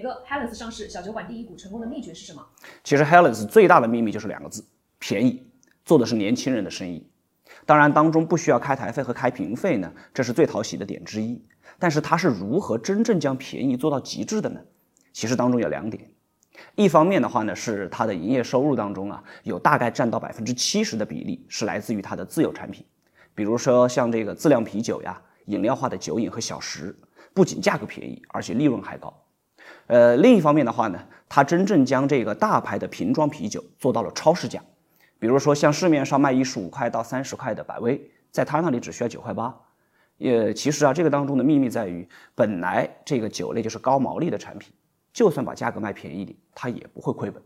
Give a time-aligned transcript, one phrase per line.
[0.00, 2.42] 一个 Helens 上市小酒馆第一股成功的秘诀是什么？
[2.82, 4.64] 其实 Helens 最大的秘密就是两个字：
[4.98, 5.46] 便宜。
[5.84, 7.06] 做的是年轻人的生意，
[7.66, 11.44] 当然当中不需要开台费和开瓶费呢，这是最讨喜的点之一。
[11.78, 14.60] 但是它是如何真正将便宜做到极致的呢？
[15.12, 16.10] 其实当中有两点，
[16.76, 22.86] 一方面的话呢，是它的营业收入当中啊，有大概占到百分之七十的比例是来自于它的自有产品，
[23.34, 26.96] 比如说像这个自酿啤酒呀、饮料化的酒饮和小食，
[27.34, 29.12] 不仅价格便宜，而且利润还高。
[29.86, 34.62] 呃，另一方面的话呢，它真正将这个大牌的瓶装啤酒做到了超市价。
[35.18, 38.00] 比如说，像市面上卖一十五块到三十块的百威，
[38.30, 39.54] 在他那里只需要九块八。
[40.18, 44.72] 呃其实啊，这个当中的秘密在于，本来这个酒类就是高毛利的产品，
[45.12, 47.42] 就算把价格卖便宜点，它也不会亏本。